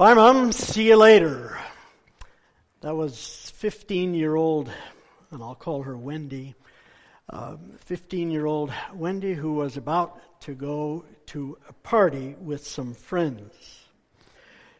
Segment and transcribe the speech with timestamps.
[0.00, 0.50] Bye, Mom.
[0.50, 1.58] See you later.
[2.80, 4.70] That was 15 year old,
[5.30, 6.54] and I'll call her Wendy,
[7.80, 12.94] 15 uh, year old Wendy who was about to go to a party with some
[12.94, 13.52] friends.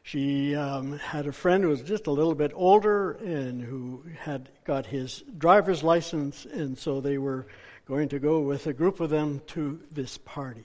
[0.05, 4.49] She um, had a friend who was just a little bit older and who had
[4.65, 7.47] got his driver's license, and so they were
[7.87, 10.65] going to go with a group of them to this party.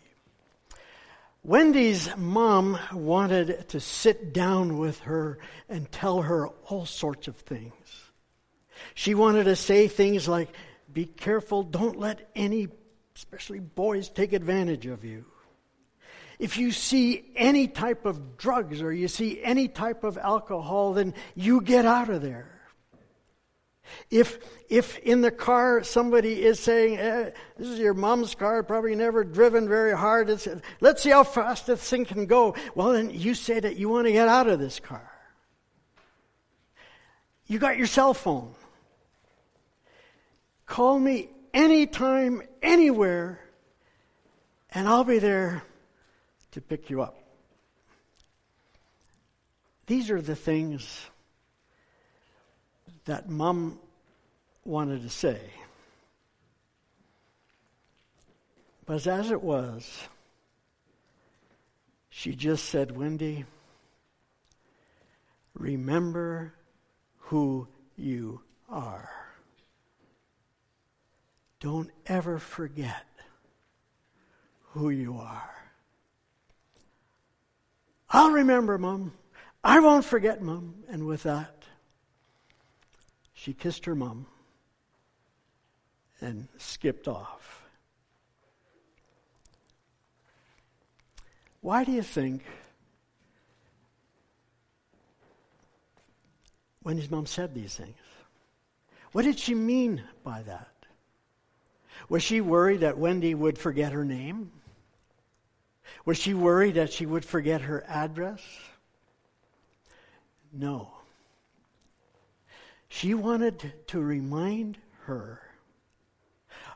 [1.45, 5.37] Wendy's mom wanted to sit down with her
[5.69, 7.71] and tell her all sorts of things.
[8.95, 10.49] She wanted to say things like,
[10.91, 12.69] Be careful, don't let any,
[13.15, 15.25] especially boys, take advantage of you.
[16.39, 21.13] If you see any type of drugs or you see any type of alcohol, then
[21.35, 22.54] you get out of there.
[24.09, 24.39] If,
[24.69, 29.23] if in the car somebody is saying, eh, This is your mom's car, probably never
[29.23, 30.47] driven very hard, it's,
[30.81, 32.55] let's see how fast this thing can go.
[32.75, 35.11] Well, then you say that you want to get out of this car.
[37.47, 38.55] You got your cell phone.
[40.65, 43.39] Call me anytime, anywhere,
[44.71, 45.63] and I'll be there
[46.51, 47.21] to pick you up.
[49.87, 51.05] These are the things
[53.05, 53.79] that mom
[54.63, 55.39] wanted to say.
[58.85, 60.07] But as it was,
[62.09, 63.45] she just said, Wendy,
[65.53, 66.53] remember
[67.17, 67.67] who
[67.97, 69.09] you are.
[71.59, 73.03] Don't ever forget
[74.71, 75.55] who you are.
[78.09, 79.13] I'll remember, Mom.
[79.63, 80.75] I won't forget, Mom.
[80.87, 81.64] And with that,
[83.35, 84.25] she kissed her mom
[86.19, 87.63] and skipped off.
[91.61, 92.43] Why do you think
[96.83, 97.95] Wendy's mom said these things?
[99.11, 100.71] What did she mean by that?
[102.07, 104.51] Was she worried that Wendy would forget her name?
[106.05, 108.41] Was she worried that she would forget her address?
[110.53, 110.94] No.
[112.95, 115.41] She wanted to remind her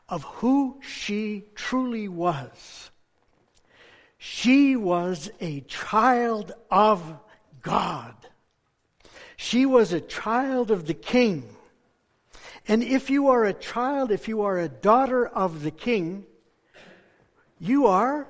[0.06, 2.90] of who she truly was.
[4.18, 7.02] She was a child of
[7.62, 8.14] God.
[9.38, 11.56] She was a child of the King.
[12.68, 16.26] And if you are a child, if you are a daughter of the King,
[17.58, 18.28] you are,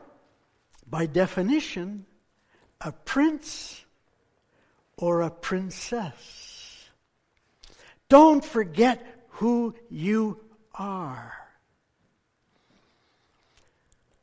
[0.88, 2.06] by definition,
[2.80, 3.84] a prince
[4.96, 6.49] or a princess.
[8.10, 10.40] Don't forget who you
[10.74, 11.32] are.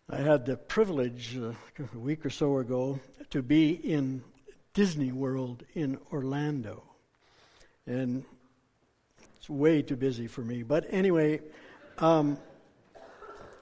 [0.10, 3.00] I had the privilege uh, a week or so ago
[3.30, 4.26] to be in
[4.74, 6.84] Disney World in Orlando.
[7.86, 8.26] And
[9.38, 10.64] it's way too busy for me.
[10.64, 11.40] But anyway,
[11.98, 12.38] um,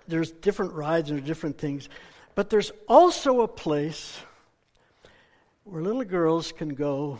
[0.07, 1.87] there's different rides and different things.
[2.33, 4.17] But there's also a place
[5.65, 7.19] where little girls can go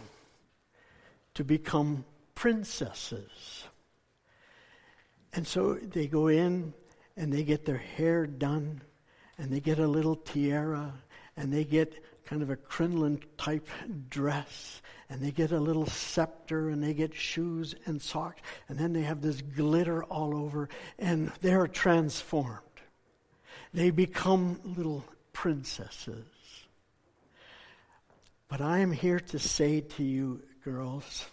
[1.36, 2.04] to become
[2.36, 3.66] princesses.
[5.34, 6.74] And so they go in
[7.18, 8.82] and they get their hair done
[9.38, 10.94] and they get a little tiara
[11.36, 13.68] and they get kind of a crinoline type
[14.10, 18.94] dress and they get a little scepter and they get shoes and socks and then
[18.94, 22.62] they have this glitter all over and they're transformed.
[23.74, 25.04] They become little
[25.34, 26.26] princesses.
[28.48, 31.26] But I am here to say to you, girls,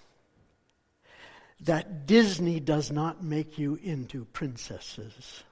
[1.62, 5.44] that Disney does not make you into princesses.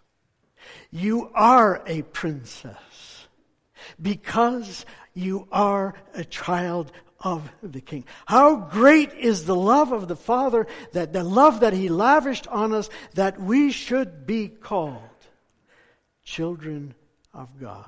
[0.90, 3.26] You are a princess
[4.00, 4.84] because
[5.14, 8.04] you are a child of the King.
[8.26, 12.72] How great is the love of the Father, that the love that He lavished on
[12.72, 15.02] us, that we should be called
[16.24, 16.94] children
[17.32, 17.86] of God.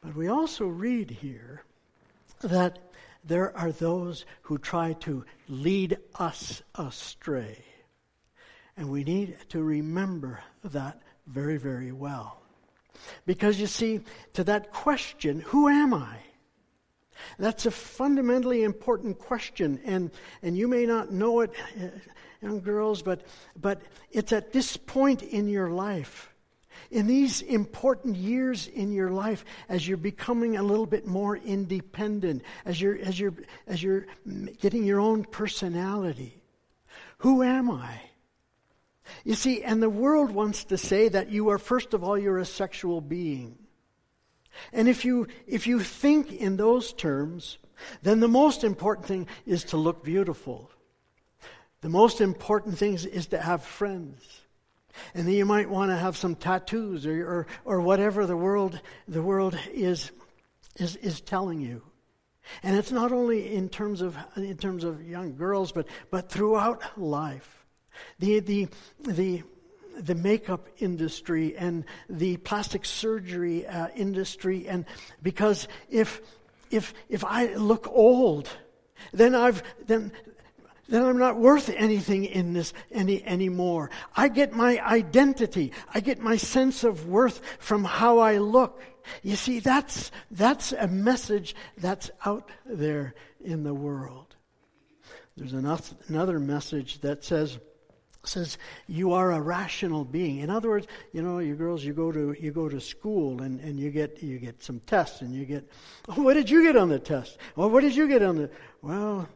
[0.00, 1.64] But we also read here
[2.42, 2.87] that
[3.28, 7.62] there are those who try to lead us astray.
[8.76, 12.40] And we need to remember that very, very well.
[13.26, 14.00] Because you see,
[14.32, 16.16] to that question, who am I?
[17.38, 20.10] That's a fundamentally important question, and,
[20.42, 21.88] and you may not know it, uh,
[22.40, 23.22] young girls, but,
[23.60, 26.32] but it's at this point in your life
[26.90, 32.42] in these important years in your life as you're becoming a little bit more independent
[32.64, 33.34] as you're as you're
[33.66, 34.06] as you're
[34.60, 36.42] getting your own personality
[37.18, 38.00] who am i
[39.24, 42.38] you see and the world wants to say that you are first of all you're
[42.38, 43.58] a sexual being
[44.72, 47.58] And if you, if you think in those terms,
[48.02, 50.70] then the most important thing is to look beautiful.
[51.80, 54.42] The most important thing is to have friends.
[55.14, 58.80] And then you might want to have some tattoos or, or, or whatever the world,
[59.06, 60.10] the world is,
[60.76, 61.82] is, is telling you.
[62.62, 66.98] And it's not only in terms of, in terms of young girls, but, but throughout
[66.98, 67.66] life.
[68.18, 68.68] The, the,
[69.00, 69.42] the,
[69.98, 74.86] the makeup industry and the plastic surgery uh, industry, and
[75.22, 76.20] because if,
[76.70, 78.48] if, if I look old,
[79.12, 80.12] then I've, then
[80.88, 83.90] then I'm not worth anything in this any anymore.
[84.16, 85.72] I get my identity.
[85.92, 88.82] I get my sense of worth from how I look.
[89.22, 93.14] You see, that's that's a message that's out there
[93.44, 94.34] in the world.
[95.36, 97.58] There's another message that says
[98.24, 100.38] says you are a rational being.
[100.38, 103.60] In other words, you know, you girls, you go to you go to school and,
[103.60, 105.68] and you get you get some tests and you get,
[106.08, 107.38] oh, what did you get on the test?
[107.56, 108.50] Well, what did you get on the?
[108.80, 109.28] Well,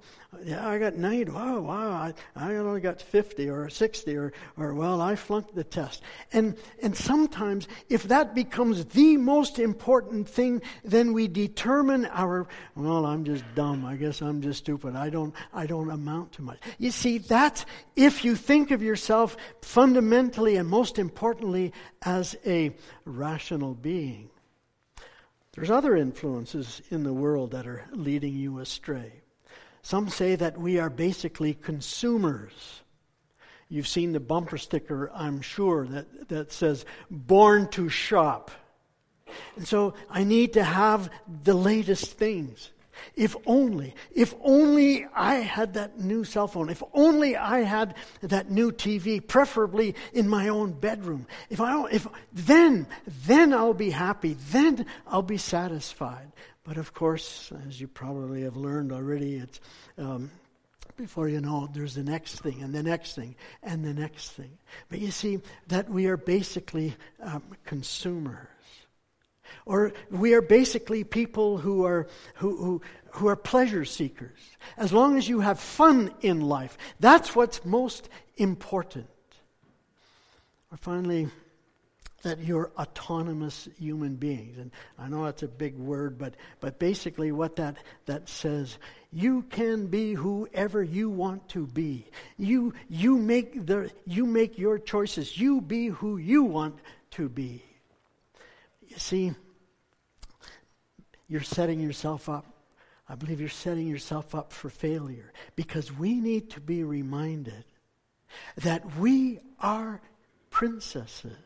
[0.44, 1.32] yeah, I got 90.
[1.32, 5.64] Wow, wow, I, I only got 50 or 60 or, or, well, I flunked the
[5.64, 6.02] test.
[6.32, 12.46] And, and sometimes, if that becomes the most important thing, then we determine our,
[12.76, 13.84] well, I'm just dumb.
[13.84, 14.94] I guess I'm just stupid.
[14.94, 16.58] I don't, I don't amount to much.
[16.78, 17.66] You see, that's
[17.96, 21.72] if you think of yourself fundamentally and most importantly
[22.02, 24.30] as a rational being.
[25.54, 29.21] There's other influences in the world that are leading you astray.
[29.82, 32.82] Some say that we are basically consumers.
[33.68, 38.50] You've seen the bumper sticker, I'm sure, that, that says, born to shop.
[39.56, 41.10] And so I need to have
[41.42, 42.70] the latest things.
[43.16, 48.50] If only, if only I had that new cell phone, if only I had that
[48.50, 51.26] new TV, preferably in my own bedroom.
[51.50, 52.86] If I, if, then,
[53.26, 54.36] then I'll be happy.
[54.50, 56.32] Then I'll be satisfied.
[56.64, 59.60] But of course, as you probably have learned already, it's
[59.98, 60.30] um,
[60.96, 64.30] before you know it, there's the next thing and the next thing and the next
[64.30, 64.58] thing.
[64.88, 68.46] But you see that we are basically um, consumers.
[69.66, 72.06] Or we are basically people who are,
[72.36, 74.38] who, who, who are pleasure seekers.
[74.76, 79.08] As long as you have fun in life, that's what's most important.
[80.70, 81.28] Or finally,
[82.22, 84.58] that you're autonomous human beings.
[84.58, 87.76] And I know it's a big word, but, but basically what that,
[88.06, 88.78] that says,
[89.12, 92.06] you can be whoever you want to be.
[92.38, 95.36] You, you, make the, you make your choices.
[95.36, 96.78] You be who you want
[97.12, 97.62] to be.
[98.88, 99.32] You see,
[101.28, 102.46] you're setting yourself up.
[103.08, 107.64] I believe you're setting yourself up for failure because we need to be reminded
[108.56, 110.00] that we are
[110.50, 111.36] princesses.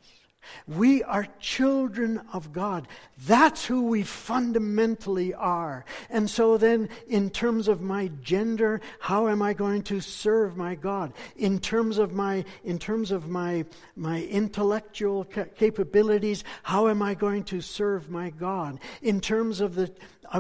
[0.67, 2.89] We are children of God.
[3.27, 5.85] That's who we fundamentally are.
[6.11, 10.75] And so then, in terms of my gender, how am I going to serve my
[10.75, 11.13] God?
[11.37, 13.65] In terms of my, in terms of my,
[13.95, 18.81] my intellectual capabilities, how am I going to serve my God?
[19.03, 19.93] In terms of the,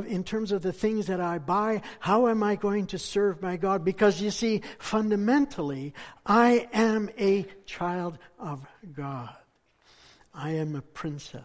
[0.07, 3.57] in terms of the things that I buy, how am I going to serve my
[3.57, 3.85] God?
[3.85, 5.95] Because you see, fundamentally,
[6.25, 9.35] I am a child of God.
[10.37, 11.45] I am a princess.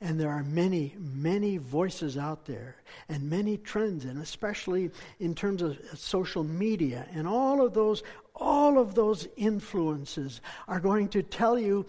[0.00, 2.76] And there are many, many voices out there
[3.08, 8.02] and many trends, and especially in terms of social media and all of those,
[8.34, 11.86] all of those influences are going to tell you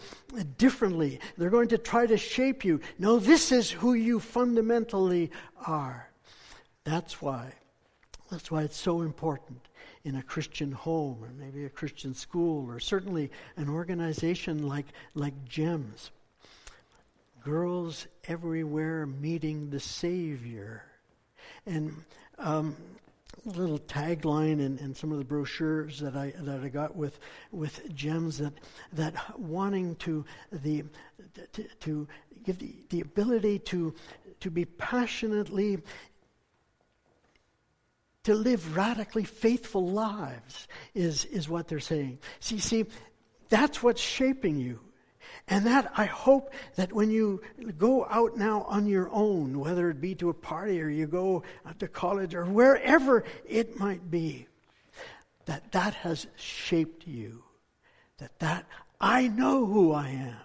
[0.57, 1.19] differently.
[1.37, 2.79] They're going to try to shape you.
[2.97, 5.29] No, this is who you fundamentally
[5.65, 6.09] are.
[6.85, 7.53] That's why.
[8.31, 9.67] That's why it's so important
[10.05, 15.33] in a Christian home or maybe a Christian school or certainly an organization like, like
[15.45, 16.11] GEMS
[17.43, 20.83] girls everywhere meeting the Savior.
[21.65, 22.03] And
[22.37, 22.75] um,
[23.45, 27.19] little tagline in, in some of the brochures that I that I got with
[27.51, 28.53] with GEMS that
[28.93, 30.83] that wanting to the
[31.53, 32.07] to, to
[32.43, 33.93] give the, the ability to
[34.41, 35.79] to be passionately
[38.23, 42.19] to live radically faithful lives is is what they're saying.
[42.39, 42.85] See, see,
[43.49, 44.79] that's what's shaping you.
[45.47, 47.41] And that I hope that when you
[47.77, 51.43] go out now on your own, whether it be to a party or you go
[51.65, 54.47] out to college or wherever it might be,
[55.45, 57.43] that that has shaped you.
[58.17, 58.65] That that
[58.99, 60.35] I know who I am.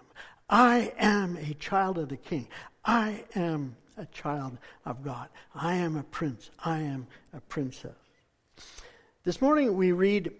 [0.49, 2.47] I am a child of the king.
[2.85, 5.29] I am a child of God.
[5.55, 6.51] I am a prince.
[6.65, 7.97] I am a princess.
[9.25, 10.33] This morning we read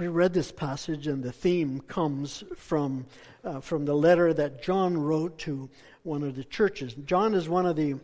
[0.00, 3.04] we read this passage, and the theme comes from,
[3.44, 5.68] uh, from the letter that John wrote to
[6.04, 6.94] one of the churches.
[7.04, 7.96] John is one of the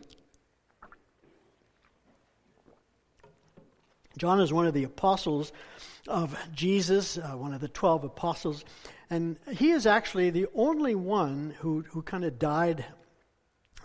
[4.15, 5.51] John is one of the apostles
[6.07, 8.63] of Jesus, uh, one of the 12 apostles,
[9.09, 12.85] and he is actually the only one who, who kind of died,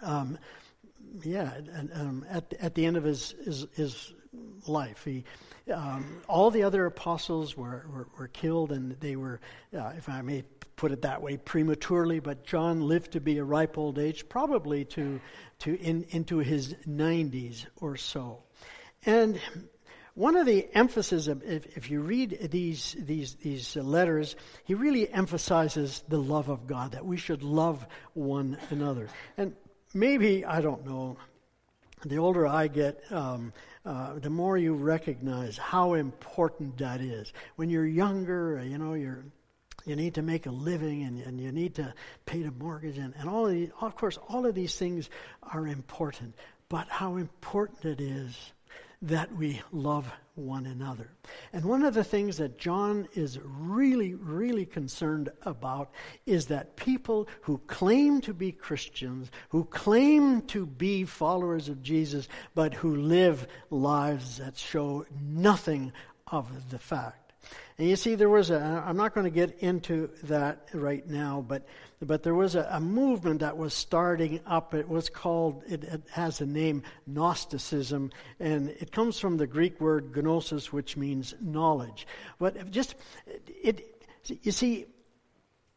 [0.03, 0.39] um,
[1.23, 1.51] yeah,
[1.95, 4.13] um, at, at the end of his, his, his
[4.67, 5.05] life.
[5.05, 5.25] He,
[5.73, 9.41] um, all the other apostles were, were, were killed, and they were,
[9.77, 10.45] uh, if I may
[10.77, 12.19] put it that way, prematurely.
[12.19, 15.21] But John lived to be a ripe old age, probably to,
[15.61, 18.43] to in, into his 90s or so.
[19.05, 19.41] And
[20.15, 25.11] one of the emphasis, of, if, if, you read these, these, these letters, he really
[25.11, 29.09] emphasizes the love of God, that we should love one another.
[29.39, 29.55] And
[29.95, 31.17] maybe, I don't know,
[32.05, 33.53] the older I get, um,
[33.85, 37.33] uh, the more you recognize how important that is.
[37.57, 39.25] When you're younger, uh, you know, you're
[39.85, 41.93] you need to make a living and, and you need to
[42.25, 45.11] pay the mortgage and, and all of these, of course all of these things
[45.43, 46.35] are important
[46.69, 48.53] but how important it is
[49.03, 51.11] that we love one another.
[51.53, 55.91] And one of the things that John is really, really concerned about
[56.25, 62.29] is that people who claim to be Christians, who claim to be followers of Jesus,
[62.55, 65.93] but who live lives that show nothing
[66.29, 67.22] of the fact.
[67.79, 71.45] And you see, there was a, I'm not going to get into that right now,
[71.47, 71.67] but,
[72.01, 74.75] but there was a, a movement that was starting up.
[74.75, 79.81] It was called, it, it, has a name, Gnosticism, and it comes from the Greek
[79.81, 82.07] word gnosis, which means knowledge.
[82.39, 82.95] But just,
[83.47, 84.07] it,
[84.43, 84.87] you see,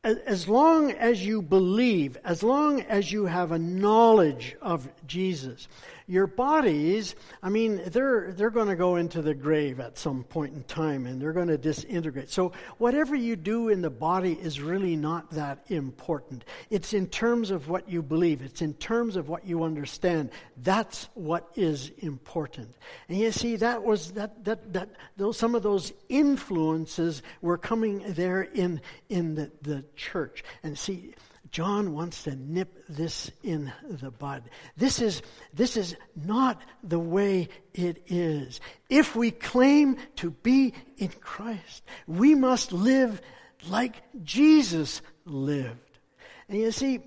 [0.04, 5.68] as long as you believe, as long as you have a knowledge of Jesus,
[6.08, 10.54] your bodies, I mean, they're, they're going to go into the grave at some point
[10.54, 12.30] in time and they're going to disintegrate.
[12.30, 16.46] So, whatever you do in the body is really not that important.
[16.70, 20.30] It's in terms of what you believe, it's in terms of what you understand.
[20.58, 22.76] That's what is important.
[23.10, 28.04] And you see, that was that, that, that those, some of those influences were coming
[28.14, 30.44] there in, in the, the church.
[30.62, 31.14] And see,
[31.56, 34.44] John wants to nip this in the bud.
[34.76, 35.22] This is,
[35.54, 38.60] this is not the way it is.
[38.90, 43.22] If we claim to be in Christ, we must live
[43.70, 45.98] like Jesus lived.
[46.50, 47.00] And you see,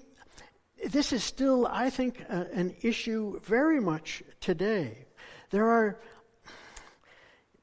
[0.82, 5.08] this is still, I think, uh, an issue very much today.
[5.50, 6.00] There are,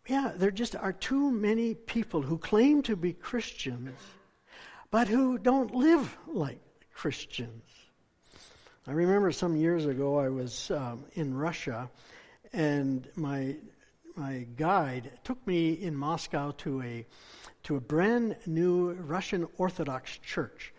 [0.08, 3.98] yeah, there just are too many people who claim to be Christians,
[4.92, 6.60] but who don't live like
[6.96, 7.62] Christians.
[8.88, 11.90] I remember some years ago I was um, in Russia,
[12.54, 13.58] and my
[14.16, 17.06] my guide took me in Moscow to a
[17.64, 20.74] to a brand new Russian Orthodox church.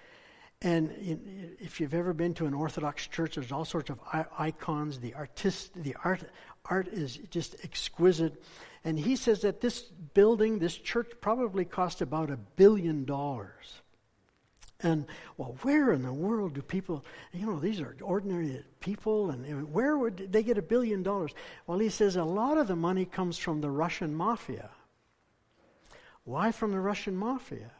[0.62, 4.00] And in, if you've ever been to an Orthodox church, there's all sorts of
[4.38, 4.98] icons.
[4.98, 6.24] The artist, the art,
[6.64, 8.42] art is just exquisite.
[8.84, 9.82] And he says that this
[10.14, 13.82] building, this church, probably cost about a billion dollars.
[14.82, 15.06] And,
[15.38, 19.96] well, where in the world do people, you know, these are ordinary people, and where
[19.96, 21.32] would they get a billion dollars?
[21.66, 24.68] Well, he says a lot of the money comes from the Russian mafia.
[26.24, 27.70] Why from the Russian mafia?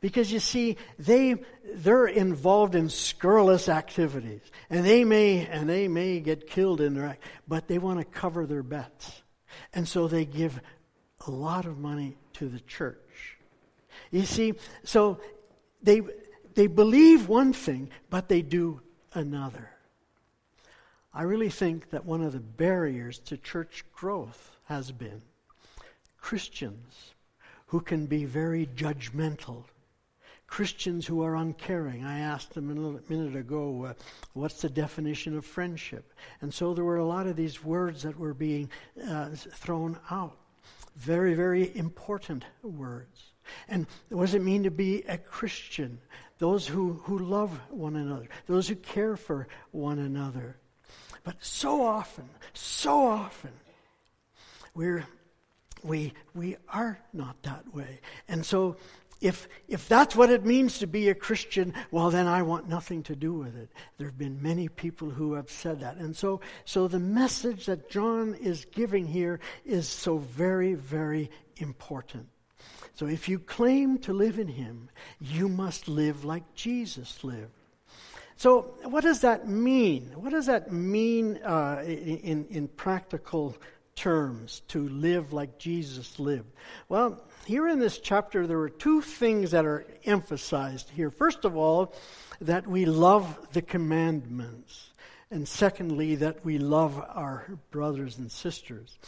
[0.00, 1.36] Because you see, they
[1.74, 7.06] they're involved in scurrilous activities, and they may and they may get killed in their
[7.06, 9.22] act, but they want to cover their bets,
[9.72, 10.58] and so they give
[11.26, 13.38] a lot of money to the church.
[14.10, 15.20] You see, so
[15.82, 16.00] they
[16.54, 18.80] they believe one thing, but they do
[19.12, 19.70] another.
[21.12, 25.22] I really think that one of the barriers to church growth has been
[26.18, 27.14] Christians
[27.66, 29.64] who can be very judgmental.
[30.46, 32.04] Christians who are uncaring.
[32.04, 33.94] I asked them a minute ago, uh,
[34.34, 36.12] what's the definition of friendship?
[36.40, 38.70] And so there were a lot of these words that were being
[39.08, 40.36] uh, thrown out.
[40.96, 43.33] Very, very important words.
[43.68, 46.00] And what does it mean to be a Christian?
[46.38, 50.56] those who, who love one another, those who care for one another.
[51.22, 53.52] But so often, so often,
[54.74, 55.06] we're,
[55.82, 58.00] we, we are not that way.
[58.28, 58.76] And so,
[59.20, 63.04] if, if that's what it means to be a Christian, well, then I want nothing
[63.04, 63.70] to do with it.
[63.96, 65.96] There have been many people who have said that.
[65.96, 72.28] And so, so the message that John is giving here is so very, very important.
[72.94, 74.88] So if you claim to live in Him,
[75.20, 77.50] you must live like Jesus lived.
[78.36, 80.12] So, what does that mean?
[80.16, 83.56] What does that mean uh, in, in practical
[83.94, 86.52] terms to live like Jesus lived?
[86.88, 91.10] Well, here in this chapter, there are two things that are emphasized here.
[91.10, 91.94] First of all,
[92.40, 94.90] that we love the commandments.
[95.30, 98.98] And secondly, that we love our brothers and sisters.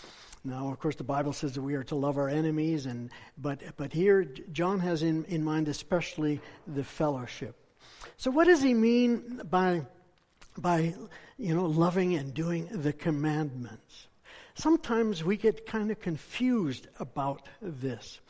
[0.47, 3.61] Now, of course, the Bible says that we are to love our enemies, and but
[3.77, 7.57] but here John has in, in mind especially the fellowship.
[8.17, 9.83] So, what does he mean by
[10.57, 10.95] by
[11.37, 14.07] you know loving and doing the commandments?
[14.55, 18.21] Sometimes we get kind of confused about this.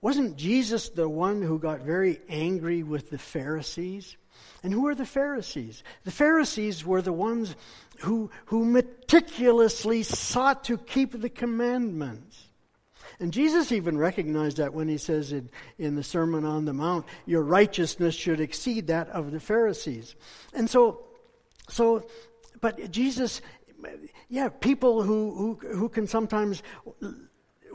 [0.00, 4.16] Wasn't Jesus the one who got very angry with the Pharisees?
[4.62, 5.82] And who are the Pharisees?
[6.04, 7.54] The Pharisees were the ones
[8.00, 12.48] who, who meticulously sought to keep the commandments.
[13.20, 17.06] And Jesus even recognized that when he says in, in the Sermon on the Mount,
[17.24, 20.14] your righteousness should exceed that of the Pharisees.
[20.52, 21.04] And so,
[21.68, 22.06] so
[22.60, 23.40] but Jesus,
[24.28, 26.62] yeah, people who, who, who can sometimes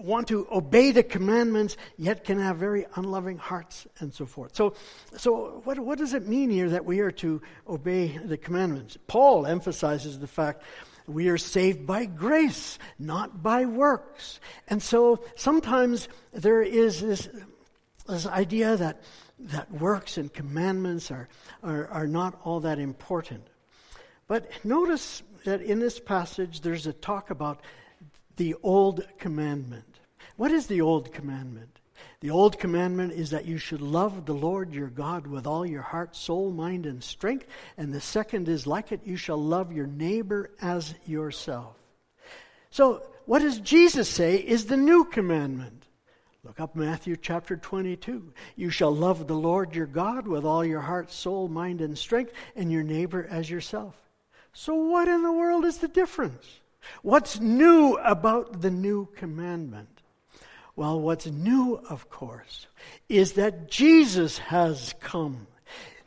[0.04, 4.56] want to obey the commandments, yet can have very unloving hearts and so forth.
[4.56, 4.74] So,
[5.18, 8.98] so what, what does it mean here that we are to obey the commandments?
[9.08, 10.64] Paul emphasizes the fact
[11.08, 14.40] we are saved by grace, not by works.
[14.68, 17.30] And so sometimes there is this,
[18.08, 19.02] this idea that,
[19.40, 21.28] that works and commandments are,
[21.64, 23.48] are, are not all that important.
[24.28, 27.62] But notice that in this passage there's a talk about
[28.38, 29.91] the old commandment.
[30.42, 31.80] What is the old commandment?
[32.22, 35.84] The old commandment is that you should love the Lord your God with all your
[35.84, 37.46] heart, soul, mind, and strength.
[37.78, 41.76] And the second is like it, you shall love your neighbor as yourself.
[42.72, 45.86] So, what does Jesus say is the new commandment?
[46.44, 48.34] Look up Matthew chapter 22.
[48.56, 52.34] You shall love the Lord your God with all your heart, soul, mind, and strength,
[52.56, 53.94] and your neighbor as yourself.
[54.54, 56.62] So, what in the world is the difference?
[57.04, 60.01] What's new about the new commandment?
[60.76, 62.68] Well, what's new, of course,
[63.10, 65.48] is that Jesus has come.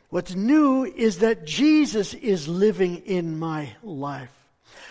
[0.09, 4.31] What's new is that Jesus is living in my life.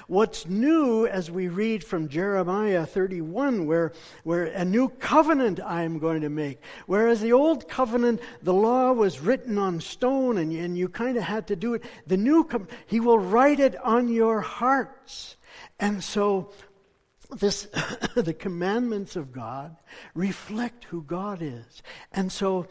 [0.07, 5.99] What's new as we read from Jeremiah 31, where, where a new covenant I am
[5.99, 6.61] going to make.
[6.87, 11.23] Whereas the old covenant, the law was written on stone and, and you kind of
[11.23, 11.85] had to do it.
[12.07, 15.37] The new, com- he will write it on your hearts.
[15.81, 16.51] And so
[17.39, 17.67] this
[18.15, 19.77] the commandments of God
[20.15, 21.83] reflect who God is.
[22.13, 22.67] And so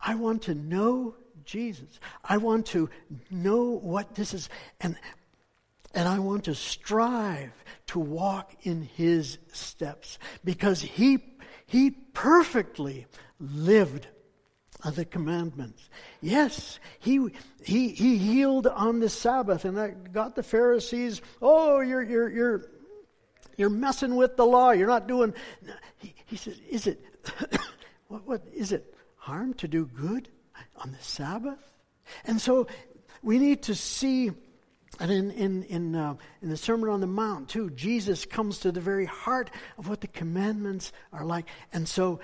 [0.00, 2.00] I want to know Jesus.
[2.24, 2.90] I want to
[3.30, 4.48] know what this is
[4.80, 4.96] and
[5.94, 7.52] and I want to strive
[7.86, 11.22] to walk in his steps because he
[11.66, 13.06] he perfectly
[13.40, 14.06] lived
[14.94, 15.88] the commandments.
[16.20, 17.28] Yes, he,
[17.62, 22.64] he, he healed on the Sabbath, and that got the Pharisees, oh, you're, you're, you're,
[23.56, 24.70] you're messing with the law.
[24.70, 25.34] You're not doing.
[25.98, 27.00] He, he says, Is it,
[28.08, 30.28] what, what, is it harm to do good
[30.76, 31.58] on the Sabbath?
[32.24, 32.66] And so
[33.22, 34.30] we need to see,
[35.00, 38.72] and in, in, in, uh, in the Sermon on the Mount, too, Jesus comes to
[38.72, 41.46] the very heart of what the commandments are like.
[41.72, 42.20] And so,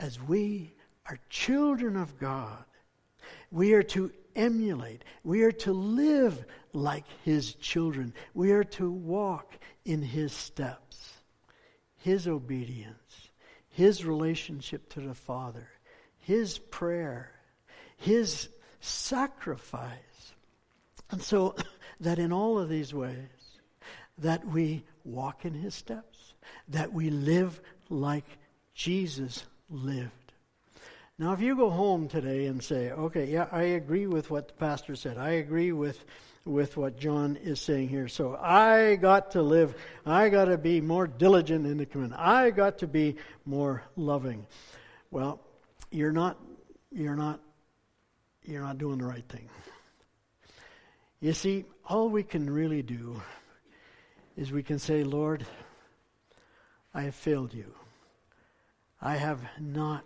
[0.00, 0.74] as we
[1.06, 2.64] are children of God,
[3.50, 9.58] we are to emulate, we are to live like His children, we are to walk
[9.84, 11.14] in his steps,
[11.96, 13.30] his obedience,
[13.68, 15.68] his relationship to the Father,
[16.18, 17.32] his prayer,
[17.96, 18.48] his
[18.80, 20.32] sacrifice.
[21.10, 21.56] And so
[22.00, 23.16] that in all of these ways,
[24.18, 26.34] that we walk in his steps,
[26.68, 28.38] that we live like
[28.74, 30.23] Jesus lived.
[31.16, 34.54] Now, if you go home today and say, okay, yeah, I agree with what the
[34.54, 36.04] pastor said, I agree with
[36.44, 38.06] with what John is saying here.
[38.06, 39.74] So I got to live,
[40.04, 42.14] I got to be more diligent in the command.
[42.14, 44.46] I got to be more loving.
[45.10, 45.40] Well,
[45.90, 46.36] you're not
[46.92, 47.40] you're not
[48.42, 49.48] you're not doing the right thing.
[51.20, 53.22] You see, all we can really do
[54.36, 55.46] is we can say, Lord,
[56.92, 57.72] I have failed you.
[59.00, 60.04] I have not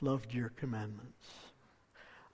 [0.00, 1.28] loved your commandments.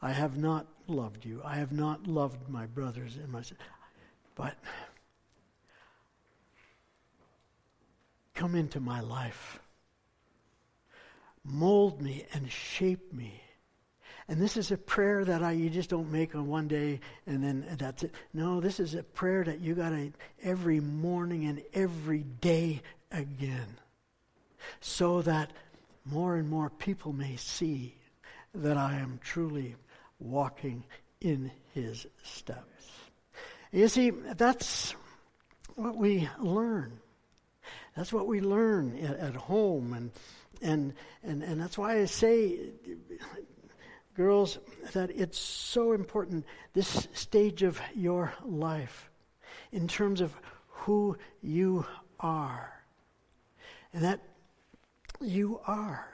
[0.01, 1.41] I have not loved you.
[1.45, 3.59] I have not loved my brothers and my sisters.
[4.35, 4.57] But
[8.35, 9.61] come into my life.
[11.45, 13.41] Mold me and shape me.
[14.29, 17.43] And this is a prayer that I, you just don't make on one day and
[17.43, 18.15] then that's it.
[18.33, 23.79] No, this is a prayer that you got to every morning and every day again.
[24.81, 25.53] So that
[26.05, 27.95] more and more people may see
[28.55, 29.77] that I am truly
[30.19, 30.85] walking
[31.21, 32.91] in his steps.
[33.71, 34.95] You see, that's
[35.77, 36.99] what we learn.
[37.97, 39.95] That's what we learn at, at home.
[39.95, 40.11] And,
[40.61, 42.59] and, and, and that's why I say,
[44.15, 44.59] girls,
[44.93, 49.11] that it's so important, this stage of your life,
[49.73, 50.35] in terms of
[50.69, 51.87] who you
[52.21, 52.73] are.
[53.95, 54.21] And that
[55.25, 56.07] you are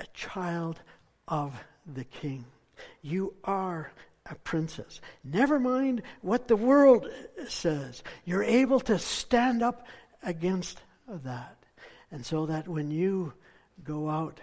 [0.00, 0.80] a child
[1.28, 1.54] of
[1.86, 2.44] the king.
[3.02, 3.92] You are
[4.26, 5.00] a princess.
[5.24, 7.08] Never mind what the world
[7.48, 8.02] says.
[8.24, 9.86] You're able to stand up
[10.22, 11.56] against that.
[12.10, 13.32] And so that when you
[13.84, 14.40] go out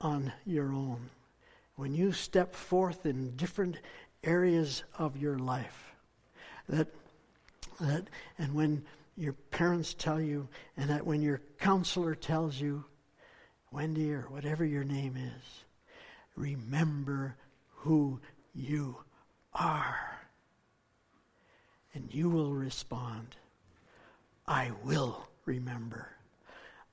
[0.00, 1.10] on your own,
[1.76, 3.78] when you step forth in different
[4.22, 5.94] areas of your life,
[6.68, 6.88] that,
[7.80, 8.04] that
[8.38, 8.84] and when
[9.16, 12.84] your parents tell you, and that when your counselor tells you,
[13.74, 15.64] Wendy or whatever your name is,
[16.36, 17.36] remember
[17.70, 18.20] who
[18.54, 18.96] you
[19.52, 20.20] are.
[21.92, 23.34] And you will respond,
[24.46, 26.08] I will remember.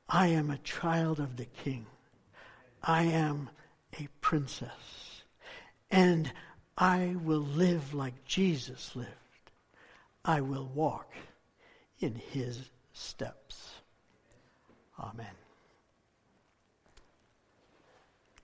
[0.10, 1.86] I am a child of the king.
[2.82, 3.52] I am
[4.00, 5.22] a princess.
[5.92, 6.32] And
[6.78, 9.10] I will live like Jesus lived.
[10.26, 11.14] I will walk
[12.00, 13.70] in his steps.
[15.00, 15.28] Amen.